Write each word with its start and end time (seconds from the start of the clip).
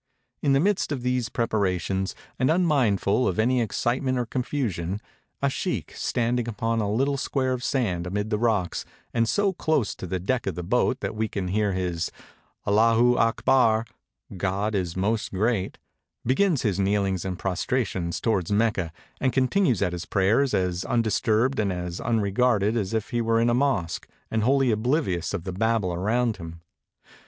In 0.41 0.53
the 0.53 0.59
midst 0.59 0.91
of 0.91 1.03
these 1.03 1.29
preparations, 1.29 2.15
and 2.39 2.49
immindful 2.49 3.27
of 3.27 3.37
any 3.37 3.61
excitement 3.61 4.17
or 4.17 4.25
confusion, 4.25 4.99
a 5.43 5.47
sheikh, 5.51 5.93
standing 5.95 6.47
upon 6.47 6.81
a 6.81 6.91
little 6.91 7.17
square 7.17 7.53
of 7.53 7.63
sand 7.63 8.07
amid 8.07 8.31
the 8.31 8.39
rocks, 8.39 8.83
and 9.13 9.29
so 9.29 9.53
close 9.53 9.93
to 9.93 10.07
the 10.07 10.17
deck 10.19 10.47
of 10.47 10.55
the 10.55 10.63
boat 10.63 11.01
that 11.01 11.13
we 11.13 11.27
can 11.27 11.49
hear 11.49 11.73
his 11.73 12.11
"Allahoo 12.65 13.15
Akbar" 13.15 13.85
(God 14.35 14.73
is 14.73 14.97
most 14.97 15.29
Great), 15.31 15.77
begins 16.25 16.63
his 16.63 16.79
kneelings 16.79 17.23
and 17.23 17.37
prostra 17.37 17.83
257 17.85 17.85
EGYPT 17.85 17.91
tions 18.15 18.19
towards 18.19 18.51
Mecca, 18.51 18.91
and 19.21 19.31
continues 19.31 19.83
at 19.83 19.93
his 19.93 20.07
prayers, 20.07 20.55
as 20.55 20.83
un 20.85 21.03
disturbed 21.03 21.59
and 21.59 21.71
as 21.71 22.01
unregarded 22.01 22.75
as 22.75 22.95
if 22.95 23.11
he 23.11 23.21
were 23.21 23.39
in 23.39 23.51
a 23.51 23.53
mosque, 23.53 24.07
and 24.31 24.41
wholly 24.41 24.71
oblivious 24.71 25.31
of 25.35 25.43
the 25.43 25.53
Babel 25.53 25.93
around 25.93 26.37
him. 26.37 26.61